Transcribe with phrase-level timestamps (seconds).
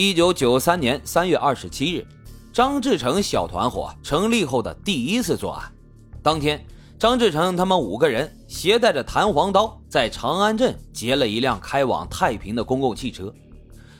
[0.00, 2.06] 一九九三年三月二十七日，
[2.52, 5.72] 张志成小团伙成立后的第一次作案。
[6.22, 6.64] 当天，
[6.96, 13.34] 张志成他们五个人携带着弹簧刀，在长安镇劫了一辆开往太平的公共汽车。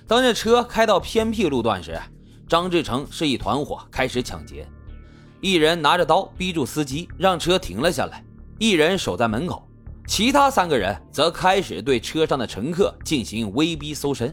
[0.07, 2.01] 当这车开到偏僻路段时，
[2.49, 4.65] 张志成示意团伙开始抢劫。
[5.41, 8.23] 一人拿着刀逼住司机，让车停了下来；
[8.61, 9.67] 一人守在门口，
[10.07, 14.33] 其他三个人则开始对车上的乘客进行威逼搜身。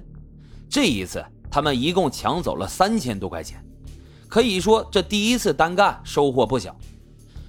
[0.69, 1.25] 这一次，
[1.55, 3.65] 他们一共抢走了三千多块钱，
[4.27, 6.75] 可以说这第一次单干收获不小。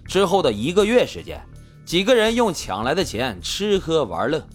[0.04, 1.44] 之后的一个月时间，
[1.84, 4.46] 几个人用抢来的钱吃喝玩乐，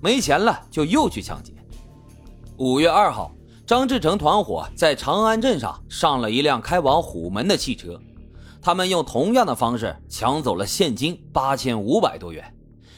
[0.00, 1.52] 没钱了就又去抢劫。
[2.56, 3.30] 五月二号，
[3.64, 7.96] 张志成团伙在长安镇上上了一辆开往虎门的汽车。
[8.60, 12.52] 他们用同样的方式抢走了现金八千五百多元，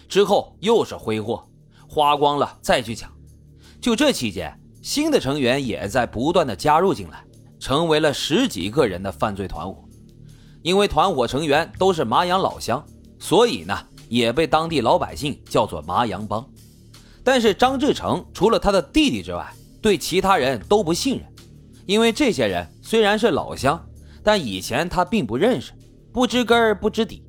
[0.09, 1.47] 之后又是挥霍，
[1.87, 3.13] 花光了再去抢。
[3.79, 7.23] 就这期间，新的成员也在不断的加入进来，
[7.61, 9.85] 成为了十几个人的犯罪团伙。
[10.63, 12.83] 因为团伙成员都是麻阳老乡，
[13.19, 13.79] 所以呢
[14.09, 16.43] 也被当地老百姓叫做麻阳帮。
[17.23, 21.27] 但是张志成除了他的弟弟之外，对其他人都不信任，
[21.85, 23.79] 因为这些人虽然是老乡。
[24.25, 25.73] 但以前他并不认识，
[26.15, 27.23] 不知根儿不知底，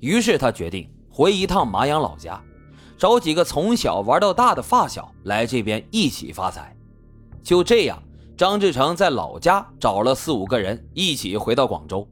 [0.00, 2.38] 于是他决定回一趟麻阳老家，
[2.98, 6.76] 找几个从小玩到大的发小来这边一起发财。
[7.42, 8.02] 就这样，
[8.36, 12.06] 张志成在老家找了四五个人一起回到广州。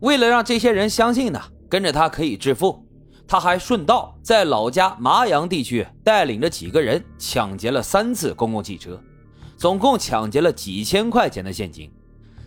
[0.00, 2.84] 为了让这些人相信呢，跟着他可以致富，
[3.26, 9.00] 他还顺道在老家麻阳地区带领着几个人抢劫了三次公共汽车，
[9.56, 11.90] 总共抢劫了几千块钱的现金。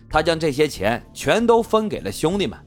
[0.08, 2.58] 他将这些钱全都分给了兄弟们，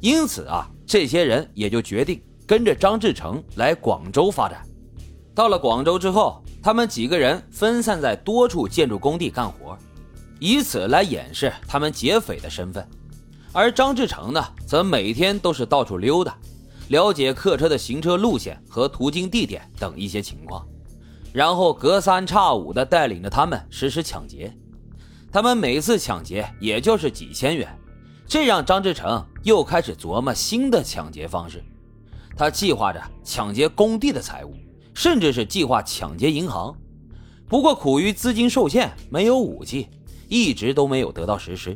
[0.00, 4.64] 因此啊，这些人也就决定跟着张志成来广州发展。
[5.34, 9.76] 到了广州之后，他们几个人分散在多处建筑工地干活，
[10.38, 12.86] 以此来掩饰他们劫匪的身份。
[13.52, 16.36] 而张志成呢，则每天都是到处溜达，
[16.88, 20.66] 了解客车的行车路线和途经地点等一些情况，
[21.32, 24.54] 然后隔三差五地带领着他们实施抢劫。
[25.32, 27.68] 他们每次抢劫也就是几千元，
[28.26, 31.64] 这让张志成又开始琢磨新的抢劫方式。
[32.36, 34.54] 他计划着抢劫工地的财物，
[35.02, 36.76] 甚至是计划抢劫银行。
[37.48, 39.88] 不过苦于资金受限，没有武器，
[40.28, 41.74] 一直都没有得到实施。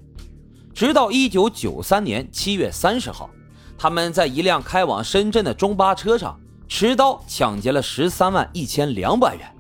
[0.75, 3.31] 直到一九九三年七月三十号，
[3.79, 9.51] 他们在一辆开往深圳的中巴车上持刀抢劫了十三万一千两百元。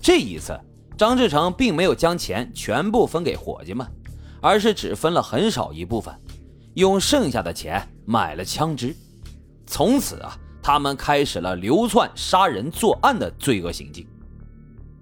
[0.00, 0.56] 这一次。
[0.96, 3.84] 张志成并没有将钱全部分给伙计们，
[4.40, 6.14] 而是只分了很少一部分，
[6.74, 8.94] 用剩下的钱买了枪支。
[9.66, 14.06] 从此啊，他们开始了流窜、杀人、作案的罪恶行径。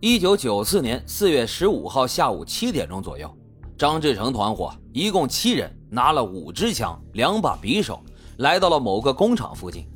[0.00, 3.28] 一九九四年四月十五号下午七点钟左右，
[3.76, 8.00] 张志成团伙一共七人，拿了五支枪、两把匕首，
[8.36, 9.86] 来到了某个工厂附近。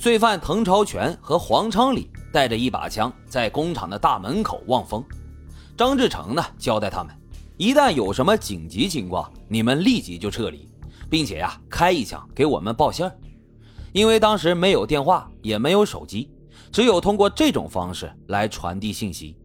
[0.00, 5.04] 罪犯滕超全和黄昌礼带着一把枪，在工厂的大门口望风。
[5.76, 7.14] 张志成呢，交代他们，
[7.56, 10.68] 一旦有什么紧急情况，你们立即就撤离，
[11.10, 13.12] 并且呀，开一枪给我们报信儿。
[13.94, 16.28] 因为当时没有电话，也没有手机，
[16.72, 19.36] 只有通过这种方式来传递信息。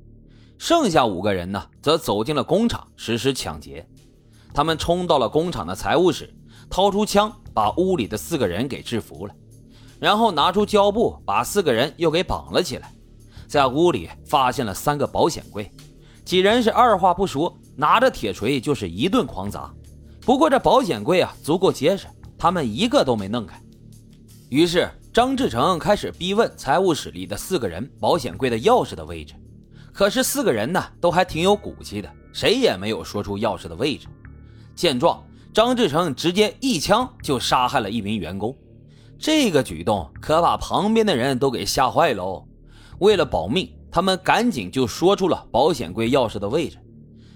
[0.58, 3.88] 剩下五个人呢，则走进了工厂实施抢劫。
[4.52, 6.34] 他们冲到了工厂的财务室，
[6.68, 9.34] 掏出枪把屋里的四个人给制服了，
[10.00, 12.92] 然后拿出胶布把四个人又给绑了起来。
[13.48, 15.72] 在屋里发现了三个保险柜。
[16.26, 19.72] 几人是二话不说，拿着铁锤就是一顿狂砸。
[20.22, 23.62] 不过这保险柜啊足够结实，他们一个都没弄开。
[24.50, 29.34] 于是张志成开始逼问财务室里的四个人保险柜的钥匙的位置。
[29.94, 34.08] 可是四个人呢都还挺有骨气的，谁也没有说出钥匙的位置。
[34.76, 35.24] 见状，
[35.54, 38.56] 张志成直接一枪就杀害了一名员工。
[39.18, 42.46] 这个举动可把旁边的人都给吓坏喽。
[43.00, 43.74] 为了保命。
[43.92, 46.78] 他们赶紧就说出了保险柜钥匙的位置。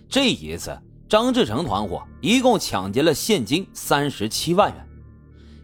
[0.07, 0.78] 这一次，
[1.09, 4.88] 张志成团伙一共抢劫了现金三十七万元。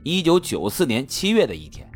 [0.03, 1.89] 一九九四年七月的一天，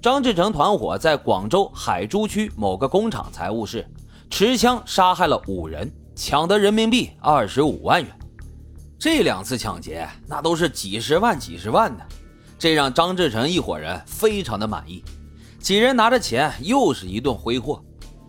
[0.00, 3.84] 张志成团伙在广州海珠区某个工厂财务室
[4.30, 8.18] 持枪杀害了五人，抢得人民币二十五万元。
[8.98, 12.06] 这两次抢劫那都是几十万、几十万的，
[12.58, 15.04] 这让张志成一伙人非常的满意。
[15.60, 17.82] 几人拿着钱又是一顿挥霍。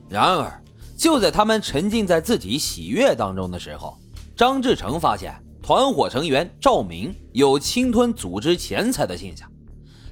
[0.07, 0.63] 然而，
[0.97, 3.95] 就在他们沉浸在自己喜悦当中的时候，
[4.35, 5.35] 张志成发现
[5.69, 9.47] 团伙成员赵明有侵吞组织钱财的现象。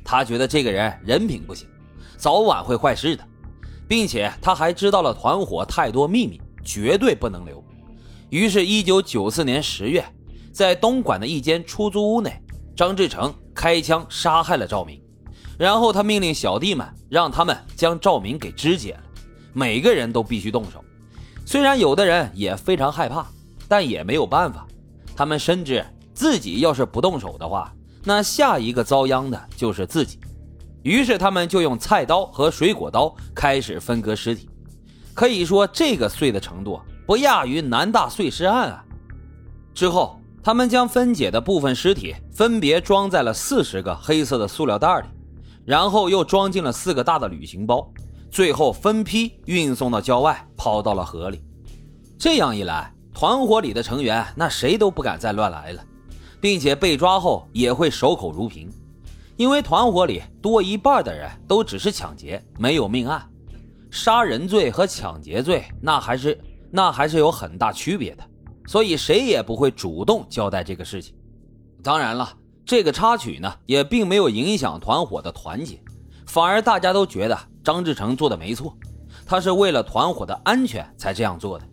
[0.03, 1.67] 他觉得这个人人品不行，
[2.15, 3.23] 早晚会坏事的，
[3.87, 7.63] 并且他还知道了团伙太多秘密，绝对不能留。
[8.29, 10.05] 于是，一九九四年十月，
[10.51, 12.39] 在东莞的一间出租屋内，
[12.75, 15.01] 张志成开枪杀害了赵明，
[15.57, 19.03] 然后他命令小弟们让他们将赵明给肢解了，
[19.53, 20.85] 每个人都必须动手。
[21.47, 23.25] 虽然有的人也非常害怕，
[23.67, 24.63] 但也没有办法。
[25.17, 25.83] 他们深知
[26.13, 27.73] 自己要是不动手的话，
[28.03, 30.19] 那下一个遭殃的就是自己。
[30.83, 34.47] 于是，他们就用菜刀和水果刀开始分割尸体。
[35.15, 36.79] 可以说，这个碎的程度。
[37.07, 38.83] 不亚于南大碎尸案啊！
[39.73, 45.07] 之后，他们将分解的部分尸体分别装在了四十个黑色的塑料袋里，
[45.65, 47.89] 然后又装进了四个大的旅行包，
[48.29, 51.41] 最后分批运送到郊外，抛到了河里。
[52.19, 55.83] 这样一来，团伙里的成员那谁都不敢再乱来了，
[56.39, 58.69] 并且被抓后也会守口如瓶，
[59.35, 63.27] 因为团伙里多一半的人都只是抢劫，没有命案。
[63.89, 66.39] 杀人罪和抢劫罪那还是。
[66.69, 68.23] 那还是有很大区别的，
[68.67, 71.15] 所以谁也不会主动交代这个事情。
[71.81, 72.29] 当然了，
[72.65, 75.81] 这个插曲呢，也并没有影响团伙的团结，
[76.27, 78.77] 反而大家都觉得张志成做的没错，
[79.25, 81.65] 他是为了团伙的安全才这样做的。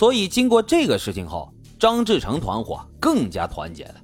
[0.00, 3.96] 所以经过这个事情后，张志成团伙更加团结了，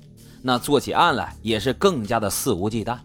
[0.42, 2.98] 那做起案来也是更加的肆无忌惮。